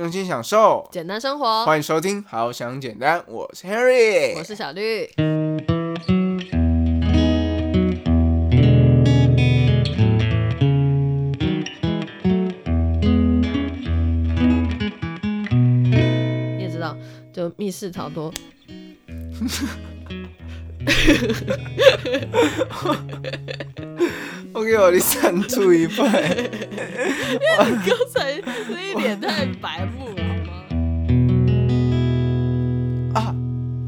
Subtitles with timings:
[0.00, 1.66] 用心享受，简单生活。
[1.66, 5.06] 欢迎收听《好想简单》，我是 Harry，我是小绿。
[16.56, 16.96] 你也知道，
[17.30, 18.32] 就密室逃脱。
[24.60, 26.04] 我给我的三出一半。
[26.06, 26.18] 你
[27.88, 28.38] 刚才
[28.68, 30.22] 那一脸太白目了，
[33.14, 33.32] 好吗？
[33.32, 33.34] 啊，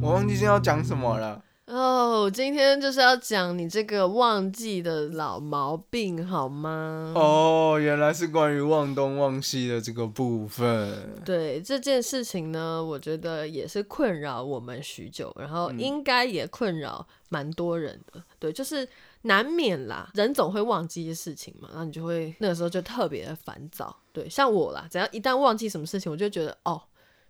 [0.01, 1.43] 我忘记今天要讲什么了。
[1.67, 7.13] 哦，今天就是要讲你这个忘记的老毛病，好吗？
[7.15, 11.13] 哦，原来是关于忘东忘西的这个部分。
[11.23, 18.23] 对这件事情呢，我觉得也是困扰我们许久，然后应该也困扰蛮多人的。
[18.39, 18.89] 对，就是
[19.23, 23.95] 难免啦，人总会忘记一些事情嘛，然后你就会那个时候就特别的烦躁。
[24.13, 26.81] 对，像我啦，只要一旦忘记什么事情，我就觉得哦，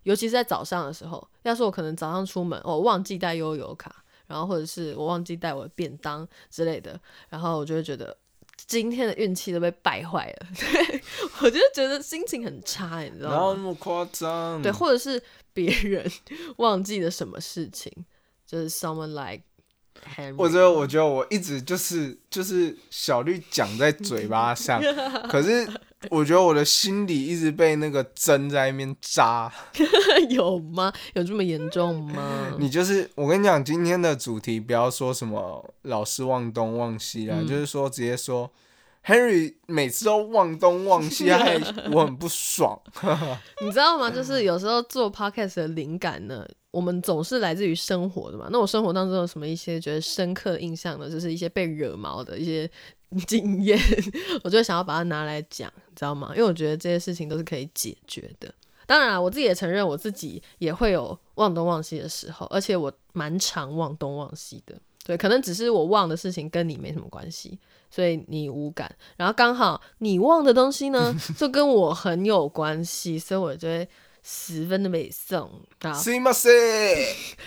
[0.03, 4.03] 尤其是在早上的时候，要是我可能早上出门，我忘记带悠游卡。
[4.25, 6.99] 然后或者是我忘记带我的便当之类的，
[7.29, 8.17] 然后我就会觉得
[8.65, 11.01] 今天的运气都被败坏了，对
[11.43, 13.53] 我就觉得心情很差，你知道吗？
[13.57, 14.59] 那么夸张？
[14.61, 15.21] 对，或者是
[15.53, 16.09] 别人
[16.57, 17.91] 忘记了什么事情，
[18.47, 19.43] 就是 someone like。
[20.37, 24.81] 我觉得，我觉得我一直就是就是小绿讲在嘴巴上，
[25.29, 25.67] 可是
[26.09, 29.51] 我觉得我的心里一直被那个针在那边扎。
[30.29, 30.91] 有吗？
[31.13, 32.55] 有这么严重吗？
[32.59, 38.51] 你就是我跟你讲，今天的主题不要说什么老是忘东忘西啦，就是说直接说
[39.05, 41.59] Henry 每次都忘东忘西，害
[41.91, 42.79] 我很不爽。
[43.61, 44.09] 你知道吗？
[44.09, 46.45] 就是有时候做 podcast 的灵感呢。
[46.73, 52.67] 我们总是来自于生活的嘛，那我生活当中有什么一些觉得深刻印象的，就是一些被惹毛的一些
[53.27, 53.79] 经验，
[54.43, 56.31] 我就想要把它拿来讲，你知道吗？
[56.31, 58.51] 因为我觉得这些事情都是可以解决的。
[58.87, 64.75] 当然，我自己也承认我自己也会有忘东忘西的时候，而且我蛮常忘东忘西的。
[65.05, 67.59] 对，可能只是我忘的事情跟你没什么关系，
[67.91, 68.91] 所以你无感。
[69.15, 73.87] 然后刚好你忘的东西呢， 就跟我很有关系，所以我觉得。
[74.23, 75.49] 十分的美颂，
[75.81, 76.31] 好，是吗？
[76.31, 76.49] 是。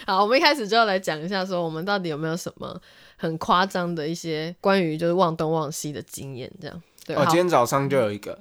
[0.07, 2.81] 好，我们一开始就要来讲一下，说我们到底有没有什么
[3.17, 6.83] 很夸张的一些关于就是忘东忘西的经验，这样。
[7.07, 8.39] 对，哦，今天早上就有一个。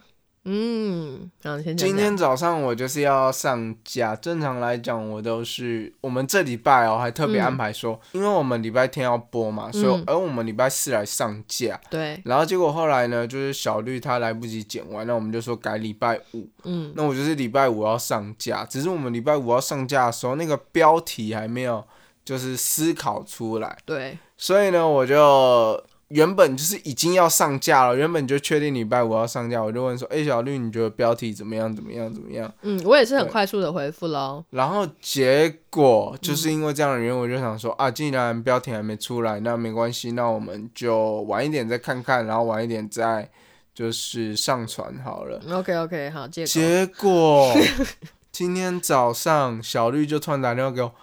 [0.48, 1.32] 嗯，
[1.76, 4.16] 今天早上我就是要上架。
[4.16, 11.82] 正常来讲，我都是我们这礼拜哦，还特别安排说，因为我们礼拜天要播嘛，所以而我们礼拜四来上架。
[11.90, 12.22] 对。
[12.26, 16.48] 然后结果后来呢，就是小绿他来不及剪完，那我们就说改礼拜五。
[16.64, 16.94] 嗯。
[16.96, 21.84] 那我就是礼拜五要上架，只是我们礼拜五要上架的时候，那个标题还没有
[22.24, 23.76] 就是思考出来。
[23.84, 24.18] 对。
[24.38, 25.84] 所以呢，我就。
[26.10, 31.76] 原本就是已经要上架了，原本就确定礼拜五要上架，我就问说：“哎，小绿，你觉得标题怎么样？
[31.76, 32.14] 怎么样？
[32.14, 34.46] 怎么样？”嗯，我也是很快速的回复喽。
[34.52, 43.28] 然后结果就是因为这样的原因，我就想说啊，既然标题还没出来，那没关系，那我们就晚一点再看看，然后晚一点再
[43.74, 45.42] 就是上传好了。
[45.52, 47.52] OK OK，好，结结果
[48.32, 50.94] 今天早上小绿就突然打电话给我，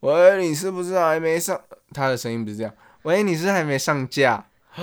[0.00, 1.60] 喂，你是不是还没上？
[1.92, 2.72] 他的声音不是这样。
[3.02, 4.46] 喂，你是还没上架？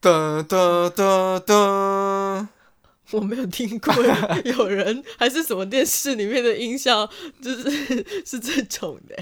[0.00, 2.48] 哒哒哒哒，
[3.10, 3.94] 我没有听过
[4.44, 7.08] 有人还是什么电视里面的音效，
[7.42, 9.16] 就是是这种的。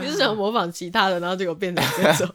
[0.00, 2.34] 你是想模仿其他的，然后结果变成这种？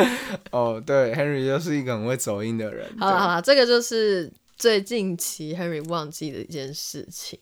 [0.50, 2.90] 哦，对，Henry 就是一个很会走音的人。
[2.98, 7.38] 好了好了，这个就是最近期 Henry 忘记的一件事情。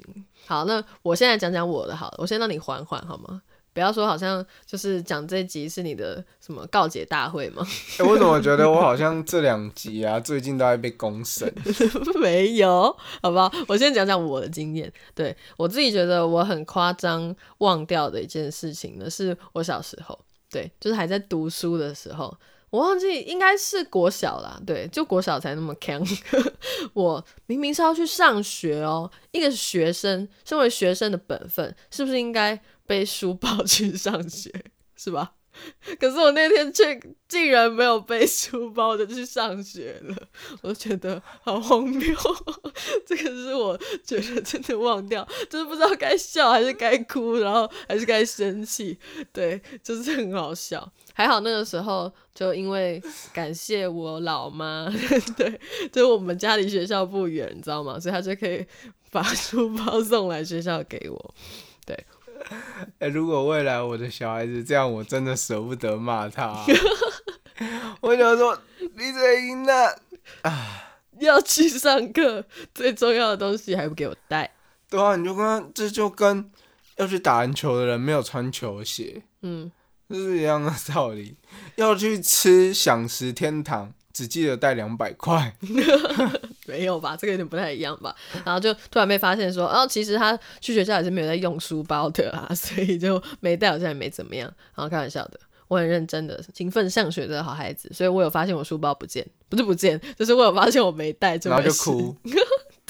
[0.46, 3.40] 好，那我现在讲讲我的，好了，我先让你缓缓好吗？
[3.74, 7.66] 不要说好像就是讲这集是你的什么告解大会吗？
[7.98, 11.50] 哎， 我怎么觉得我好像这两集啊，最近都在被公审？
[12.20, 13.50] 没有，好不好？
[13.68, 14.92] 我先讲讲我的经验。
[15.14, 20.18] 对我自己觉得我很夸张忘掉的一件事情呢，是我小时候，
[20.50, 22.36] 对，就是还在读书的时候，
[22.68, 26.02] 我忘记应该是国小啦，对，就国小才那么强。
[26.92, 32.60] 我明明是要去上学哦，一个学生，身为学生的本分，是不是应该？
[32.86, 34.50] 背书包去上学
[34.96, 35.34] 是吧？
[36.00, 36.98] 可是我那天却
[37.28, 40.16] 竟然没有背书包的去上学了，
[40.62, 42.16] 我觉得好荒谬。
[43.04, 48.98] 这个是我觉得真的忘掉，就是不知道该笑还是该哭，然后还是该生气。
[49.30, 50.90] 对，就是很好笑。
[51.12, 52.98] 还好那个时候就因为
[53.34, 54.90] 感谢我老妈，
[55.36, 55.60] 对，
[55.92, 58.00] 就我们家离学校不远，你知道吗？
[58.00, 58.64] 所以她就可以
[59.10, 61.34] 把书包送来学校给我。
[61.84, 62.06] 对。
[62.98, 66.64] 哎，如果未来我的小孩子这样，我真的舍不得骂他。
[68.00, 69.98] 我想说，你这赢了
[70.42, 70.88] 啊！
[71.20, 72.44] 要去上课，
[72.74, 74.50] 最重要的东西还不给我带。
[74.90, 76.50] 对啊，你就跟这就跟
[76.96, 79.70] 要去打篮球的人没有穿球鞋，嗯，
[80.08, 81.36] 这是一样的道理。
[81.76, 85.56] 要去吃享食天堂，只记得带两百块。
[86.66, 87.16] 没有吧？
[87.16, 88.14] 这个有点不太一样吧？
[88.44, 94.52] 然后就突然被发现说，哦，其实他去学校也是没有在用书包的啊， 所以就没带，好像也没怎么样。
[94.74, 95.40] 然后开玩笑的。
[95.68, 102.14] 我很认真的、勤奋上学的好孩子，所以我有发现我书包不见，不是不见，就是我有发现我没带，然后就哭。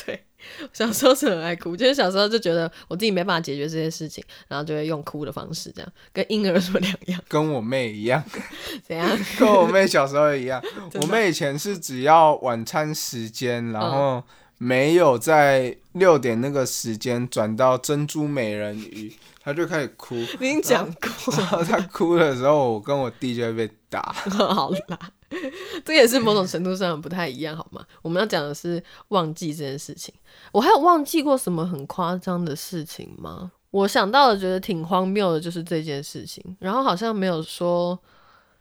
[0.58, 7.20] 对， 小时候是很爱哭，就是小时候就觉得我自己没办法解决这些事情，然后就会用哭的方式，这样跟婴儿什么两样？
[7.28, 8.22] 跟我妹一样，
[8.86, 9.18] 怎样？
[9.38, 10.62] 跟我妹小时候一样。
[10.94, 14.22] 我妹以前是只要晚餐时间，然后
[14.58, 19.12] 没有在六点那个时间转到珍珠美人鱼。
[19.44, 21.34] 她就开始哭，你讲过。
[21.36, 24.00] 然后她哭的时候，我跟我弟就会被打。
[24.30, 24.96] 好啦，
[25.84, 27.84] 这也是某种程度上不太一样，好吗？
[28.02, 30.14] 我们要讲的是忘记这件事情。
[30.52, 33.52] 我还有忘记过什么很夸张的事情吗？
[33.70, 36.56] 我想到了，觉得挺荒谬的，就是这件事情。
[36.61, 37.99] 然后好像没有说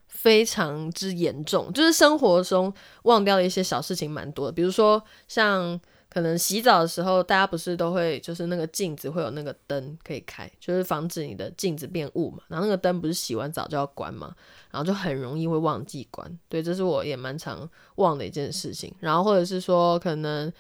[0.07, 2.73] 非常之严重，就是生活中
[3.03, 5.79] 忘掉的一些小事情蛮多的，比如说像。
[6.13, 12.43] 可能洗澡的时候，大家不是都会就是那个镜子会有那个灯可以开，就是防止你的镜子变雾嘛。
[12.49, 14.35] 然后那个灯不是洗完澡就要关嘛，
[14.71, 16.29] 然后就很容易会忘记关。
[16.49, 18.93] 对，这是我也蛮常忘的一件事情。
[18.99, 20.51] 然后或者是说，可能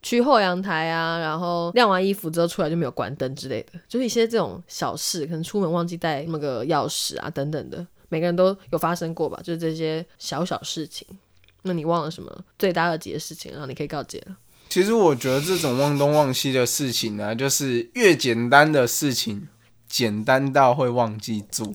[0.00, 9.40] 去后阳台啊，然后晾完衣服之后出来就没有关灯之类的，就是一些这种小事，可能出门忘记带那个钥匙啊等等的，每个人都有发生过吧？
[9.42, 11.06] 就是这些小小事情。
[11.62, 13.50] 那你忘了什么最大二级的事情？
[13.50, 14.36] 然后你可以告诫了。
[14.70, 19.48] 其实我觉得这种忘东忘西的事情呢，就是越简单的事情，
[19.88, 21.74] 简单到会忘记做。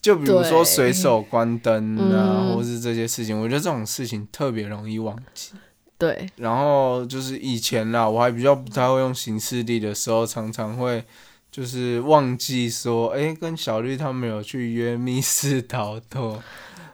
[0.00, 5.50] 就比如说随手关灯啊，或是这些事情，我觉得这种事情特别容易忘记。
[5.98, 6.28] 对。
[6.36, 11.02] 然后就是以前啦，我还比较不太会用行事历的时候，常常会
[11.50, 16.40] 就是忘记说，哎，跟小绿他们有去约密室逃脱。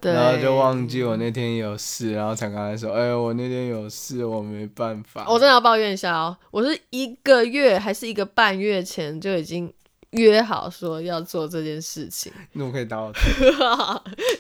[0.03, 9.73] 然后就忘记我那天有事，然后才跟他说：“哎，我那天有事，我没办法。”我真的要抱怨一下哦，我是一个月还是一个半月前就已经
[10.11, 12.33] 约好说要做这件事情。
[12.53, 13.13] 那我可以打我？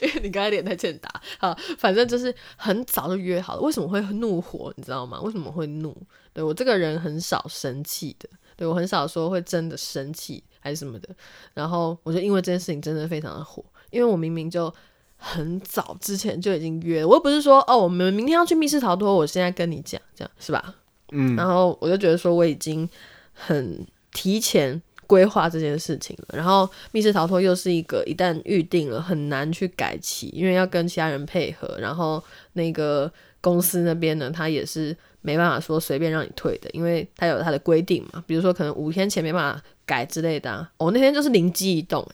[0.02, 1.08] 因为你刚才脸太欠打。
[1.38, 3.60] 好，反正就是很早就约好了。
[3.60, 4.72] 为什么会怒火？
[4.76, 5.20] 你知道吗？
[5.20, 5.96] 为什么会怒？
[6.32, 11.08] 对我这个人很少生气的，对我很少说会真的生气还是什么的。
[11.54, 14.72] 然后我就因为这件事情真的非常的火，因为我明明就。
[15.22, 20.75] 很早之前就已经约，我又不是说哦，我们明天要去密室逃脱，我现在跟你讲，这样是吧？
[21.12, 22.88] 嗯，然后我就觉得说我已经
[23.34, 26.38] 很提前规划这件事情了。
[26.38, 32.22] 然后密室逃脱又是一个一旦预定了很难去改期，因为要跟其他人配合，然后
[32.55, 33.12] 那个
[33.43, 40.67] 公司那边呢，他也是没办法说随便让你退的，因为他有他的规定嘛，比如说可能五天前没办法改之类的。
[40.78, 42.06] 我那天就是灵机一动，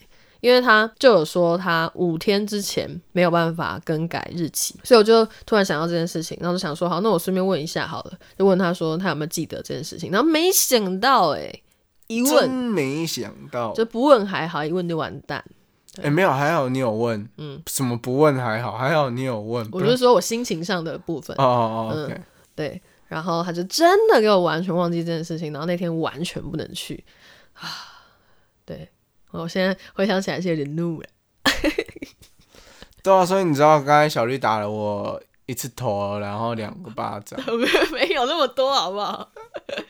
[0.46, 11.52] 因为他就有说他五天之前没有办法更改日期，所以我就突然想到这件事情，然后就想说好，那我顺便问一下好了，就问他说他有没有记得这件事情，然后没想到哎，
[12.06, 15.44] 一问没想到，就不问还好，一问就完蛋。
[16.00, 19.68] 哎，没有还好你有问，嗯，什么不问还好，还好你有问。
[19.72, 21.34] 我就说我心情上的部分。
[21.38, 22.10] 哦哦哦，
[22.54, 27.02] 对，然后他就真的给我完全忘记这件事情，然后那天完全不能去
[27.54, 27.95] 啊，对。
[29.38, 31.08] 我现在回想起来是有点怒了。
[33.02, 37.38] 对啊，所以你知道刚才小绿打了我一次头，然后两个巴掌。
[37.46, 39.30] 没没有那么多，好不好？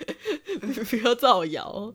[0.61, 1.93] 你不要造谣。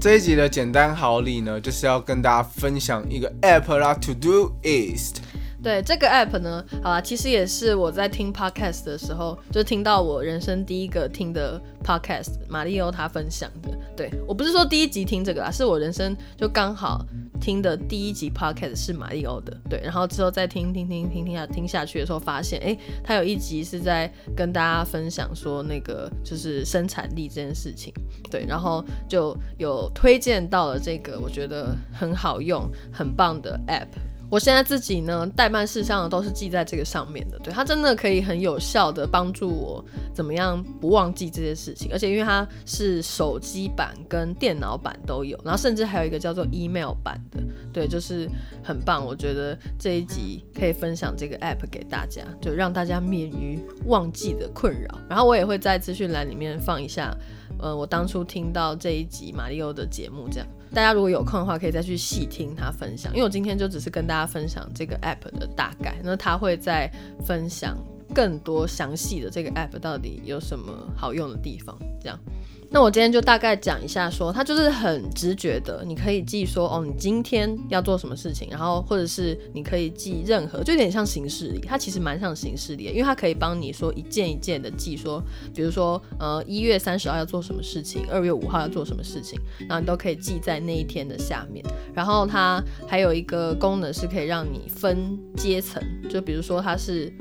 [0.00, 5.12] 这一集的简单好礼呢，就是要跟大家分享一个 app 啦，To Do Is。
[5.62, 13.70] 对这个 app 呢，好啦，其实也是我在听 podcast 的时候，就听到我人生第一个听的 podcast，马里欧他分享的。
[13.96, 17.04] 对我不是说第一集听这个啊，是我人生就刚好
[17.38, 19.54] 听的第一集 podcast 是马里欧的。
[19.68, 27.92] 对，然后之后再听听听听听下听下去的时候，发现哎，他有一集是在跟大家分享说那个就是生产力这件事情。
[28.30, 33.88] 对，然后就有推荐到了这个我觉得很好用、很棒的 app。
[34.30, 39.84] 我现在自己呢，代办事项都是记在这个上面的，对它真的可以很有效的帮助我
[40.14, 48.30] 怎么样不忘记这些事情，而且因为它是手机版跟电脑版都有，然后甚至还有一个叫做 email 版的，对，就是
[48.62, 49.04] 很棒。
[49.04, 54.96] 我觉得这一集可以分享这个 app 给大家，就让大家免于忘记的困扰。
[55.08, 57.12] 然后我也会在资讯栏里面放一下，
[57.58, 60.46] 呃，我当初听到这一集马里欧的节目这样。
[60.72, 63.12] 大家如果有空的话，可以再去细听他分享。
[63.12, 66.90] 因为我今天就只是跟大家分享这个 app 的大概，那他会再
[67.24, 67.76] 分享
[68.14, 72.18] 更多详细的这个 app 到底有什么好用的地方，这样。
[72.72, 85.20] 那我今天就大概讲一下，说它就是很直觉的，你可以记说哦，你今天要做什么事情，然后或者是你可以记任何，就有点像形式里，它其实蛮像形式里，因为它可以帮你说一件一件的记，说
[85.52, 89.36] 比如说呃一月三十号要做什么事情，二月五号要做什么事情，
[89.68, 91.64] 然后你都可以记在那一天的下面。
[91.92, 97.12] 然后它还有一个功能是可以让你分阶层，就比如说它是。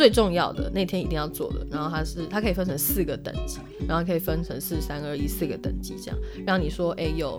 [0.00, 7.38] 最重要的那天一定要做的，然后它是它可以分成四个等级，然后可以分成四三二一四个等级，这样让你说哎有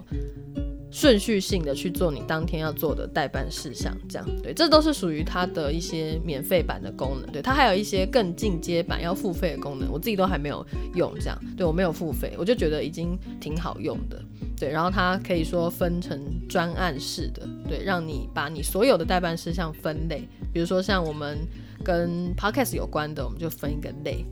[0.91, 10.63] 顺序性的去做你当天要做的代办事项，这样对，这都是属于它的一些免费版的功能，对，它还有一些更进阶版要付费的功能，我自己都还没有
[10.93, 14.23] 用，这样对我没有付费，我就觉得已经挺好用的，
[14.55, 21.39] 对，然后它可以说分成专案式的，对，让你把你所有的代办事项分类，比如说像我们。
[21.81, 24.25] 跟 podcast 有关的，我们就分一个类，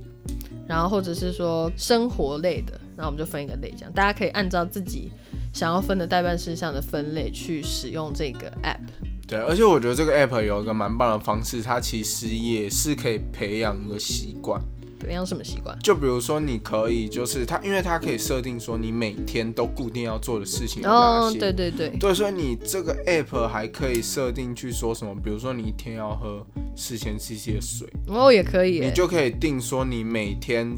[0.67, 5.11] 然后或者是说生活类的，那我们就分一个类，这样大家可以按照自己
[5.53, 8.79] 想要分的代办事项的分类去使用这个 app。
[9.27, 14.59] 对，而且我觉得这个 app 有一个蛮棒的方式，它其实也是可以培养一个习惯。
[14.99, 15.77] 培养什么习惯？
[15.79, 21.39] 就比如说，你可以就是它，因为它可以设定说你每天都固定要做的事情有哪些。
[21.39, 21.89] 对对对。
[21.97, 27.87] 对，所以你这个 app 还可以设定去说什么，比如说你一天要喝四千 cc 的水。
[28.07, 28.79] 哦，也可以。
[28.79, 30.75] 你就可以定说你每天。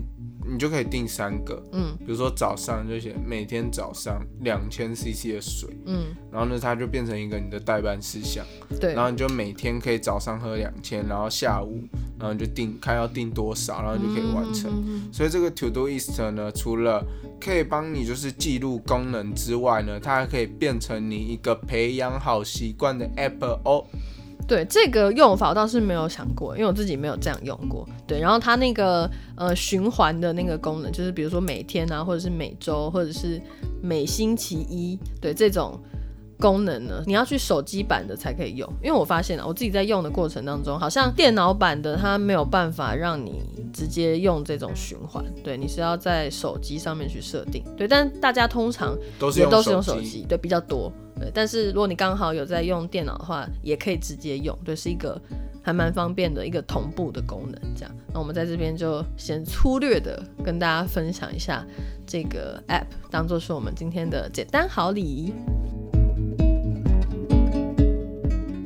[0.51, 8.45] 你就可以定三个，嗯，比如说早上就写每天早上两千 CC 的水，嗯，然后呢，它就变成一个你的代办事项，
[8.77, 11.81] 对，然后你就每天可以早上喝两千，然后下午，
[12.19, 14.69] 然后你就定看要定多少，然后你就可以完成。
[15.13, 17.01] 所以这个 To Do List 呢，除了
[17.39, 23.85] 可以帮你就是记录功能之外呢，它还可以变成你一个培养好习惯的 App 哦。
[24.47, 27.87] 对这个用法我倒是没有想过，因为我自己没有这样用过。
[28.05, 33.41] 对，然后它那个呃循环的那个功能，就是比如说每天啊，或者是每周，或者是
[33.81, 35.79] 每星期一，对这种
[36.41, 38.67] 功能呢，你要去手机版的才可以用。
[38.81, 45.23] 因为我发现了，我自己在用的过程当中，好像电脑版的它没有办法让你直接用这种循环。
[45.43, 47.63] 对，你是要在手机上面去设定。
[47.77, 50.91] 对，但大家通常都是都是用手机，对，比较多。
[51.19, 55.21] 对，但是如果你刚好有在用电脑的话，也可以直接用，对，是一个
[55.61, 57.61] 还蛮方便的一个同步的功能。
[57.75, 61.63] 这样，那我们在这边就先粗略的跟大家分享一下
[62.07, 65.33] 这个 app，当做是我们今天的简单好礼。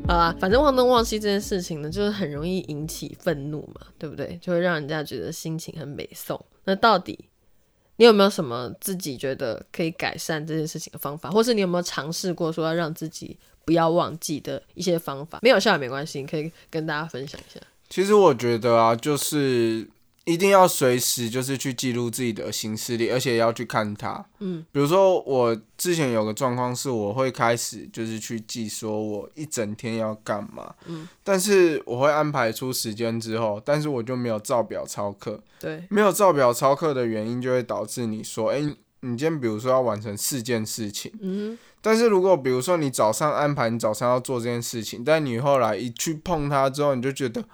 [0.07, 4.37] 啊，反正忘东忘西这件事情呢，就是很容易引起愤怒嘛，对不对？
[4.41, 6.39] 就会让人家觉得心情很美送。
[6.63, 7.17] 那到底？
[7.97, 15.39] 你有没有什么自己觉得可以改善这件事情的方法，或是你有没有尝试过说要让自己不要忘记的一些方法？
[15.41, 17.59] 没有效也没关系，你可以跟大家分享一下。
[17.89, 19.87] 其实我觉得啊，就是。
[20.25, 24.25] 一定要随时就是去记录自己的行事历，而且要去看它。
[24.39, 30.73] 嗯，比如说我之前有个状况是，我会开始就是去记，说我一整天要干嘛。
[30.87, 35.39] 嗯，但是我会安排出时间之后，但是我就没有照表操课。
[35.59, 38.75] 对，没有照表操课的原因，就会导致你说，哎，你
[39.15, 41.13] 今天比如说要完成四件事情。
[41.21, 47.45] 嗯，但是如果比如说你早上安排你早上要做这件事情，但你后来一去碰它之后，你就觉得。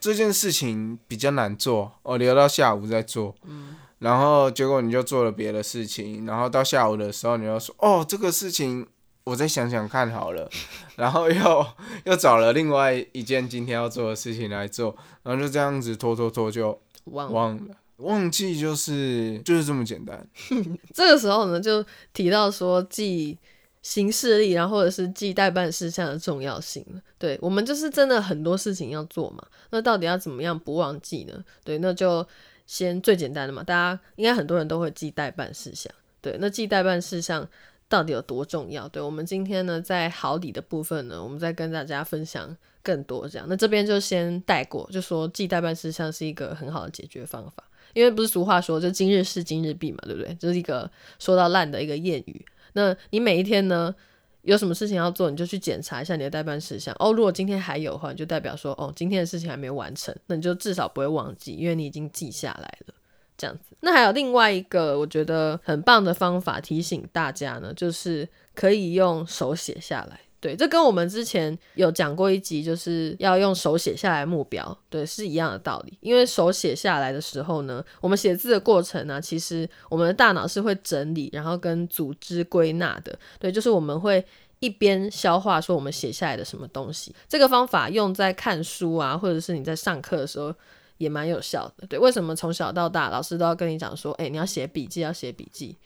[0.00, 3.34] 这件事情比较难做，我留到下午再做。
[3.44, 8.86] 嗯，然后结果你就做了别的事情，然后到下午的时候你又说：“哦，这个事情
[9.24, 10.48] 我再想想看好了。
[10.96, 11.66] ”然后又
[12.06, 20.26] 又找了另外一件今天要做的事情来做，然后就这样子拖拖拖就忘忘了，忘记就是就是这么简单。
[20.94, 23.38] 这个时候呢，就提到说记。
[23.82, 26.84] 行事历，然后或者是记代办事项的重要性
[27.16, 29.46] 对我们就是真的很多事情要做嘛。
[29.70, 31.44] 那到底要怎么样不忘记呢？
[31.64, 32.26] 对，那就
[32.66, 33.62] 先最简单的嘛。
[33.62, 35.92] 大家应该很多人都会记代办事项。
[36.20, 37.48] 对，那记代办事项
[37.88, 38.88] 到底有多重要？
[38.88, 43.46] 对我们今天呢，在好礼的部分呢，我们再跟大家分享更多这样。
[43.48, 50.34] 那这边就先带过，就说记代办事项是一个很好的解决方法，因为不是俗话说就今日事今日毕嘛，对不对？
[50.34, 52.44] 就是一个说到烂的一个谚语。
[52.72, 53.94] 那你每一天呢，
[54.42, 57.12] 有什么事情要做，你就去检查一下你的代办事项哦。
[57.12, 62.94] 如果今天还有的话，就代表说哦，今天的事情还没完成，那你就至少不会忘记，因为你已经记下来了。
[63.36, 63.76] 这样子。
[63.80, 70.18] 那还有另外一个我觉得很棒的方法，提醒大家呢，就是可以用手写下来。
[70.40, 75.98] 对，这跟我们之前有讲过一集，就是要用手写下来目标，对，是一样的道理。
[76.00, 83.18] 因为手写下来的时候呢，我们写字的过程呢，其实我们的大脑是会整理，然后跟组织归纳的。
[83.40, 84.24] 对，就是我们会
[84.60, 87.12] 一边消化说我们写下来的什么东西。
[87.28, 90.54] 这个方法用在看书啊，或者是你在上课的时候
[90.98, 91.86] 也蛮有效的。
[91.88, 95.76] 对，为什么从小到大老师都要跟你讲说，哎，你要写笔记，要写笔记。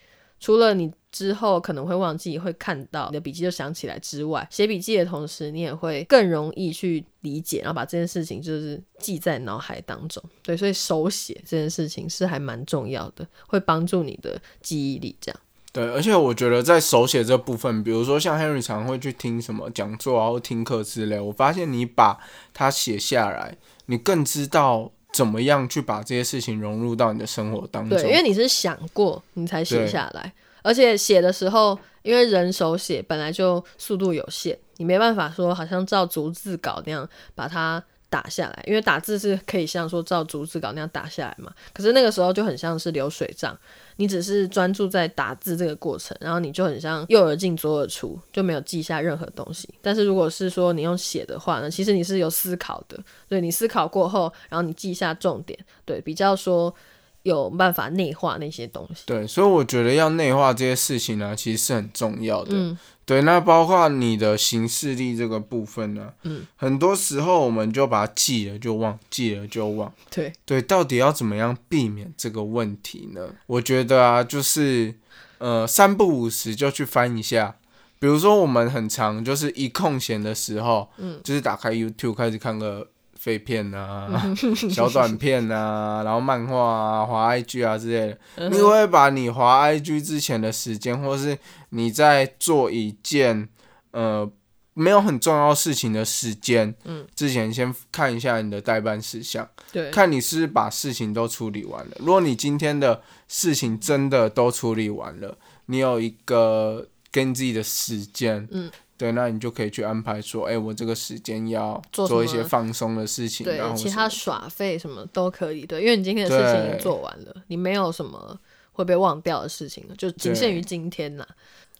[0.42, 10.20] 除了你之后可能会忘记，会看到你的笔记就想起来之外，写笔记的同时，你也会更容易去理解，然后把这件事情就是记在脑海当中。
[10.42, 15.14] 对，所以手写这件事情是还蛮重要的，会帮助你的记忆力。
[15.20, 15.40] 这样。
[15.72, 22.18] 对，而且我觉得在手写这部分，比如说像 Henry 常会去听什么讲座啊，或听课之类，我发现你把
[22.52, 23.56] 它写下来，
[23.86, 24.90] 你更知道。
[25.12, 27.98] 怎么样去把这些事情融入到你的生活当中？
[27.98, 37.82] 对，因为你是想过你才写下来，而且写的时候，因为人手写本来就速度有限，你没办法说好像照逐字稿那样把它。
[38.12, 41.50] 打下来，因为打字是可以像说照逐字稿那样打下来嘛。
[41.72, 43.58] 可是那个时候就很像是流水账，
[43.96, 49.68] 你只是专注在打字这个过程，然后你就很像右耳进左耳出，就没有记下任何东西。
[49.80, 56.74] 但是如果是说你用写的话呢，其实你是有思考的，对你思考过后，然后你记下重点，对，比较说
[57.22, 59.02] 有办法内化那些东西。
[59.06, 62.50] 对，所以我觉得要内化这些事情呢，其实是很重要的。
[62.52, 62.78] 嗯。
[63.04, 69.92] 对，那包括你的行事力这个部分呢，嗯，很多时候我们就把它记了就忘，记了就忘。
[70.08, 73.34] 对对，到底要怎么样避免这个问题呢？
[73.46, 74.94] 我觉得啊，就是
[75.38, 77.56] 呃，三不五时就去翻一下。
[77.98, 82.88] 比如说，我们很长就是一空闲的时候，嗯，就是打开 YouTube 开始看个。
[83.22, 84.34] 废片啊，
[84.68, 91.38] 小短片啊， 然后漫画啊，滑 IG 啊之类的，你会把你滑 IG 之前的时间，或是
[91.68, 93.48] 你在做一件
[93.92, 94.28] 呃
[94.74, 101.92] 没有很重要事情的时间，嗯，之前先看一下你的代办事项，对，看你是把事情都处理完了。
[102.00, 108.68] 如果你今天的事情真的都处理完了，你有一个跟自己的时间，嗯。
[109.02, 118.38] 对，那你就可以去安排说，哎，我这个时间要做一些放松的事情，对，其他耍废什么都可以，对，因为你今天的事情已经做完了，你没有什么
[118.70, 121.26] 会被忘掉的事情了，就仅限于今天呐。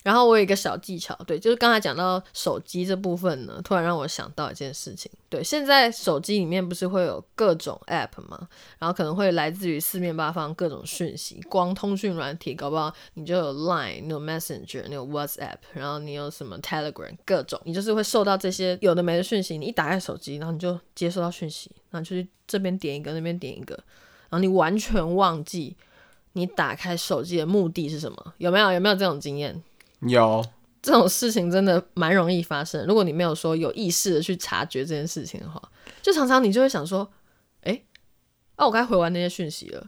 [0.02, 5.10] 然后我有一个小技巧，对，就是刚才讲到手机这部分呢，突然让我想到一件事情。
[5.28, 8.48] 对，现在手机里面不是会有各种 App 吗？
[8.78, 19.56] 然后可能会来自于四面八方各种讯息，光通讯软体，搞不好你就有 Line，你有 Messenger，你有 WhatsApp，然后你有什么 Telegram，各种，你就是会受到这些有的没的讯息。
[19.56, 23.74] 你一打开手机，然后你就接收到讯息，然后就是这边点一个，那边点一个，
[24.28, 25.76] 然后你完全忘记
[26.34, 28.34] 你打开手机的目的是什么？
[28.38, 28.72] 有没有？
[28.72, 29.62] 有没有这种经验？
[30.06, 30.44] 有
[30.80, 32.86] 这种事情真的蛮容易发生。
[32.86, 35.60] 如果你没有说有意识的去察觉这件事情的话，
[36.00, 37.10] 就常常你就会想说
[37.62, 37.82] ：“哎，
[38.56, 39.86] 啊，我该回完那些讯息了。”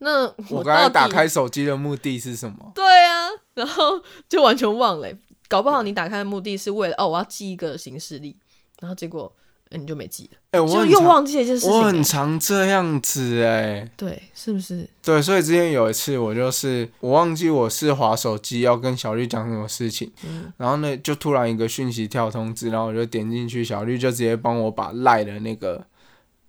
[0.00, 2.72] 那我刚才打开手机的目的是什么？
[2.74, 5.08] 对啊，然后就完全忘了。
[5.48, 8.36] 搞不好你打开的目的是为了哦，我要记一个行事历，
[8.80, 9.34] 然后结果。
[9.70, 11.70] 你就没记了，哎，我又忘记一件事情。
[11.70, 14.88] 我很常这样子，哎，对，是不是？
[15.02, 25.84] 对，所以之前有一次，我就是我忘记我是滑手机要跟小绿讲什么事情，嗯，然后呢，就突然一个讯息跳通知，然后我就点进去，小绿就直接帮我把赖的那个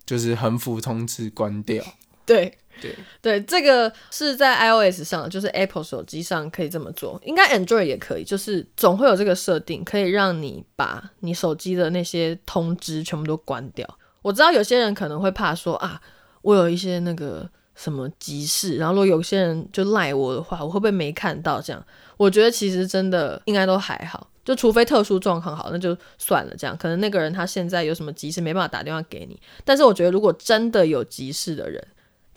[0.05, 1.83] 就是横幅通知关掉，
[2.25, 2.57] 对。
[2.81, 13.87] 对对，这个是在 iOS 上，就是 Apple 手机上可以这么做，应该 Android 也可以，就是总会有这个设定，可以让你把你手机的那些通知全部都关掉。
[14.21, 16.01] 我知道有些人可能会怕说啊，
[16.41, 21.61] 我有一些那个什么急事，然后如果有些人就赖我的话，我会不会没看到？
[21.61, 21.85] 这样，
[22.17, 26.53] 我觉得其实真的应该都还好，就除非特殊状况好，那就算了。
[26.57, 31.81] 这样，可能那个人他现在有什么急事没办法打电话给你，但是我觉得如果真的有急事的人。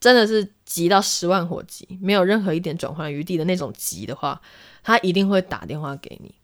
[0.03, 4.43] 真的是急到十万火急，没有任何一点转换余地的那种急的话，
[4.83, 6.35] 他一定会打电话给你。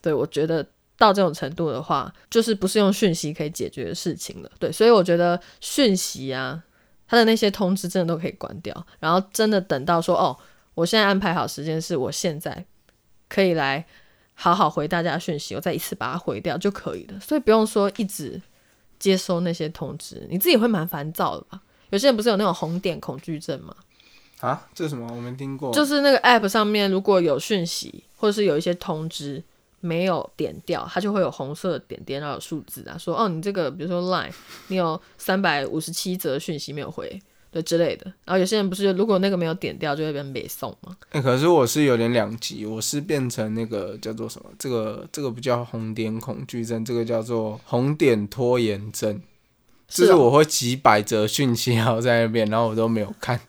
[0.00, 0.64] 对我觉得
[0.96, 4.50] 到这种程度的话，就是不是用讯息可以解决的事情了。
[4.60, 6.62] 对，所以我觉得讯息啊，
[7.08, 10.38] 他的那些通知真的都可以关掉，然后真的等到说哦，
[10.74, 12.64] 我现在安排好时间，是我现在
[13.28, 13.84] 可以来
[14.34, 17.18] 好好回大家讯息，我再一次把它回掉就可以了。
[17.18, 18.40] 所以不用说一直
[19.00, 21.60] 接收那些通知，你自己会蛮烦躁的吧？
[21.90, 23.74] 有些人不是有那种红点恐惧症吗？
[24.40, 25.10] 啊，这是什么？
[25.14, 25.72] 我没听过。
[25.72, 29.42] 就是那个 app 上面如果有讯息，或者是有一些通知
[29.80, 34.30] 没有点掉，它就会有红色的点点，然后有数字啊，说哦，你这个比如说 line，
[34.68, 37.20] 你有三百五十七则讯息没有回，
[37.50, 38.04] 对之类的。
[38.24, 40.96] 然后有些人不是如果那个没有点掉，就会变北送吗？
[41.10, 44.48] 哎、可是我是有点两极，我是变成那个叫做什么？
[44.56, 49.20] 这个这个不叫红点恐惧症，这个叫做红点拖延症。
[49.88, 53.40] 就是我会几百则讯息然后在那边，然后我都没有看。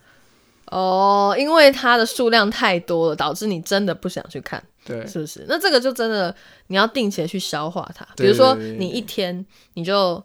[0.66, 5.46] 哦，因为它的数量太多了，导致你真的不想去看，对，是不是？
[5.50, 6.34] 那这个就真的
[6.68, 8.08] 你要定期的去消化它。
[8.16, 10.24] 比如说你一天你就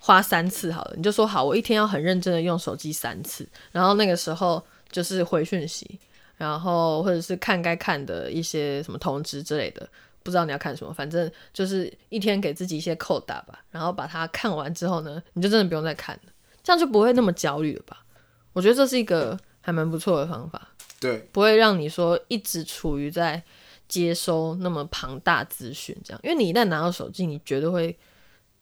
[0.00, 5.98] 花三次好了，你就说好，我一天要很认真的用手机三次，然后那个时候就是回讯息，
[6.36, 9.88] 然后或者是看该看的一些什么通知之类的。
[10.26, 16.32] 不知道你要看什么，反正就是一天给自己一些扣打吧，然后把它看完之后呢，你就真的不用再看了，
[16.64, 18.04] 这样就不会那么焦虑了吧？
[18.52, 20.70] 我觉得这是一个还蛮不错的方法。
[20.98, 23.40] 对，不会让你说一直处于在
[23.86, 27.96] 接收那么庞大资讯这样，因为你一旦拿到手机，你绝对会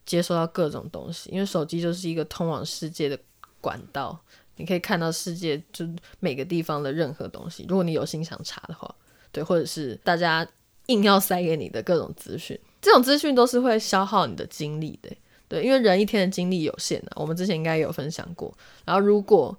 [0.04, 3.18] 接收到各种东西，因为手机就是一个通往世界的
[3.60, 4.20] 管道，
[4.56, 5.88] 你可以看到世界就
[6.20, 8.94] 每个地方的任何东西，如果你有心想查的话，
[9.32, 10.46] 对，或者是大家
[10.86, 15.10] 硬要塞给你的各种资讯，这种资讯都是会消耗你的精力的。
[15.46, 18.52] 对，因为人一天的精力有限的、我们之前应该有分享过。
[18.84, 19.56] 然后，如果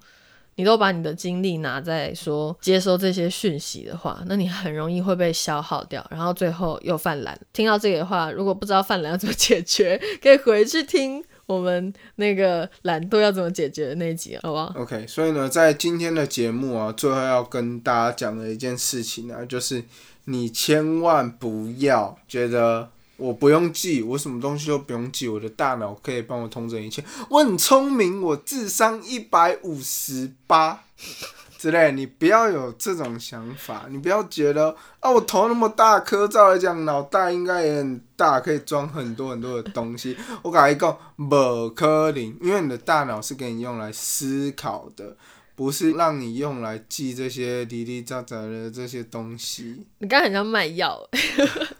[0.55, 7.39] 你都把你的精力拿在说接收这些讯息的话，那你很容易会被消耗掉，然后最后又犯懒。
[7.53, 19.83] 听到这个的话，如果不知道犯懒要怎么解决，可以回去听我们那个懒惰要怎么解决的那一集，好不好？OK，所以呢，在今天的节目啊，最后要跟大家讲的一件事情呢、就是
[20.25, 30.83] 你千万不要觉得我不用记，我什么东西都不用记，我的大脑可以帮我通整一切，我很聪明，我智商一百五十八
[31.57, 40.15] 之类，你不要有这种想法，你不要觉得啊，我头那么大颗，照来讲脑袋应该也很大，可以装很多很多的东西。
[40.41, 40.97] 我跟你讲，
[41.29, 45.15] 不可能，因为你的大脑是给你用来思考的，
[45.55, 49.85] 不是让你用来记这些零零杂杂的这些东西。
[49.99, 51.09] 你刚才很像卖药，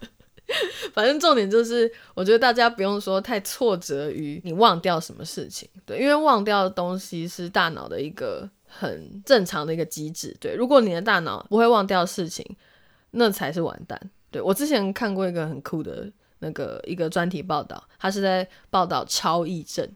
[0.94, 12.44] 反正重点就是，我觉得大家不用说太挫折于你忘掉什么事情，对，因为忘掉的东西是大脑的一个很正常的一个机制，对，如果你的大脑不会忘掉事情，
[13.10, 14.00] 那才是完蛋。
[14.30, 19.86] 对我之前看过一个很酷的那个一个专题报道，他是在报道超忆症，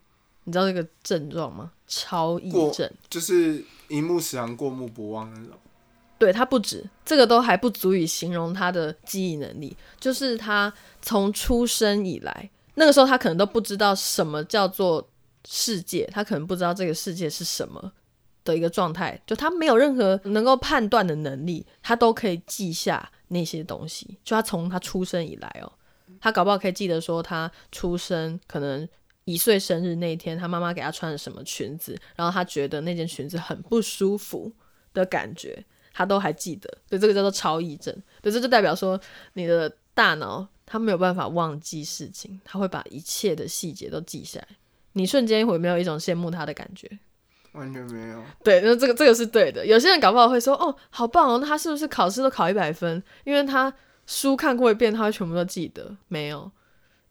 [0.44, 1.72] 你知道这个症状吗？
[1.90, 2.88] 超忆过症。
[3.10, 5.58] 就是一目十行，过目不忘那种。
[6.16, 15.08] 对他不止这个都还不足以形容他的记忆能力，就是他从出生以来，那个时候他可能都不知道什么叫做
[15.48, 17.90] 世界，他可能不知道这个世界是什么
[18.44, 24.18] 的一个状态，就他没有任何能够判断的能力，他都可以记下那些东西。
[24.22, 25.72] 就他从他出生以来哦，
[26.20, 28.86] 他搞不好可以记得说他出生可能。
[29.24, 34.52] 一岁生日那一天，他妈妈给他穿了什么裙子，然后他觉得那件裙子很不舒服
[34.92, 39.00] 的感觉，他都还记得，对，这个叫做超忆症，对，这就代表说
[39.34, 44.48] 你的大脑它没有办法忘记事情，它会把一切的细节都记下来。
[44.92, 46.88] 你瞬间会没有一种羡慕他的感觉？
[47.52, 48.22] 完全没有。
[48.44, 49.66] 对，那这个这个是对的。
[49.66, 53.02] 有些人搞不好会说，哦，好棒哦，那他是不是考试都考一百分？
[53.24, 53.72] 因为他
[54.06, 55.96] 书看过一遍，他会全部都记得。
[56.06, 56.50] 没有，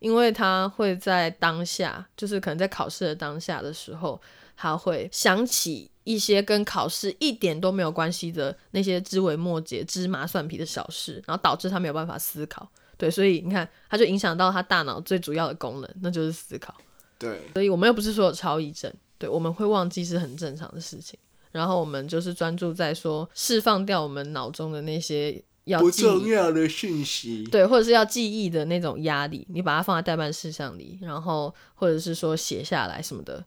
[0.00, 4.20] 因为他会在当下，就是可能在考试的当下的时候，
[4.56, 12.68] 他会想起一些跟考试一点都没有关系的那些枝微末节、芝麻蒜皮的小事，然后导致他没有办法思考。
[12.96, 16.74] 对，所以你看，他就影响到他大脑最主要的功能，那就是思考。
[17.18, 21.18] 对，所以我们又不是说有超忆症，对，我们会忘记是很正常的事情。
[21.50, 27.44] 然后我们就是专注在说释放掉我们脑中的那些要不，重要的讯息。
[27.44, 33.44] 对，或者是要记忆的那种压力，你把它放在代办事项里，然后或者是说写下来什么的，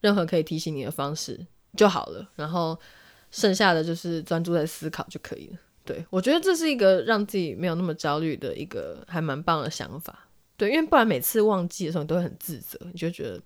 [0.00, 1.46] 任何可以提醒你的方式
[1.76, 2.28] 就好了。
[2.36, 2.78] 然后
[3.30, 5.58] 剩下的就是专注在思考就可以了。
[5.84, 10.28] 对我觉得这是一个让自己没有那么焦虑的一个还蛮棒的想法。
[10.56, 13.40] 对，因为不然每次忘记的时候，你都会很自责，你就觉得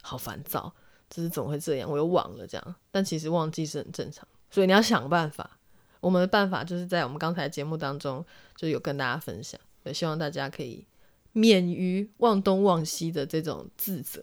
[0.00, 0.72] 好烦躁，
[1.10, 1.90] 就是怎么会这样？
[1.90, 2.74] 我又忘了这样。
[2.90, 5.58] 但其实忘记是很正常，所以你要想办法。
[6.04, 8.22] 我们的办法就是在我们刚才节目当中
[8.56, 10.84] 就有跟大家分享，也，希望大家可以
[11.32, 14.22] 免于忘东忘西的这种自责。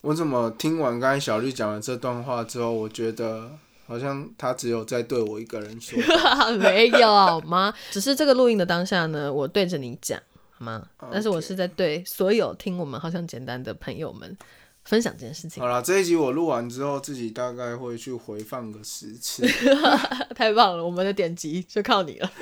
[0.00, 3.50] 我怎么听完刚才小绿讲了这段话之后，我觉得
[3.86, 5.98] 好像他只有在对我一个人说。
[6.56, 7.74] 没有好吗？
[7.90, 10.18] 只是这个录音的当下呢，我对着你讲
[10.52, 10.88] 好吗？
[11.12, 14.34] 但是我是在对所有听我们好像简单的朋友们
[14.88, 15.68] 分享这件事情好。
[15.68, 19.46] 了，这一集我录完之后，自己大概会去回放个十次。
[20.34, 22.32] 太棒了，我们的点击就靠你了。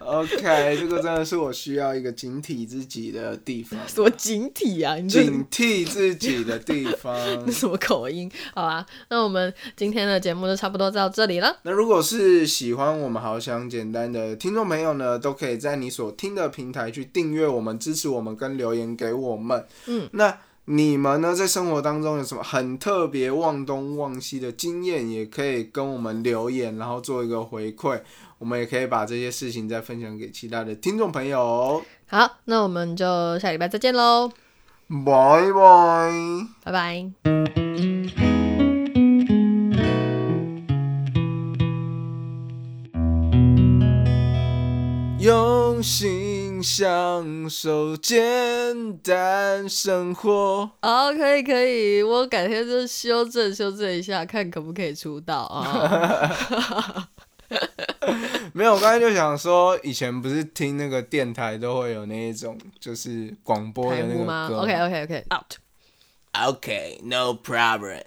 [0.00, 3.80] OK，这个真的是我需要一个警惕自己的地方。
[3.88, 4.96] 什么警惕啊？
[4.96, 7.16] 你警惕自己的地方。
[7.46, 8.30] 那什么口音？
[8.54, 11.56] 好吧，那我们今天的节目就差不多到这里了。
[11.62, 19.66] 那如果是喜欢我们好想简单的听众朋友呢，都可以在你所听的平台去订阅我们、支持我们跟留言给我们。
[19.86, 28.00] 嗯，那你们呢，在生活当中有什么很特别忘东忘西的经验，也可以跟我们留言，然后做一个回馈。
[28.38, 31.82] 我们也可以把这些事情再分享给其他的听众朋友。
[32.06, 34.30] 好，那我们就下礼拜再见喽，
[34.88, 36.12] 拜拜。
[36.64, 37.10] 拜拜。
[45.20, 46.23] 用心
[46.64, 50.70] 享受简单生活。
[50.80, 57.08] 哦，可以可以，我改天就修正修正一下，看可不可以出道啊。
[58.54, 64.60] 没有，我刚才就想说，以前不是听那个电台都会有那一种，就是广播的那个台呼吗歌。
[64.60, 65.54] ？OK OK OK，out。
[66.32, 68.02] OK，no problem。